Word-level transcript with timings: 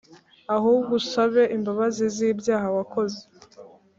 ahubwo 0.55 0.91
usabe 1.01 1.43
imbabazi 1.55 2.03
z'ibyaha 2.15 2.67
wakoze. 2.75 3.21